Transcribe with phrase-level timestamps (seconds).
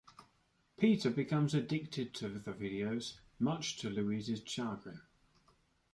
[0.77, 4.99] Peter becomes addicted to the videos, much to Lois's chagrin.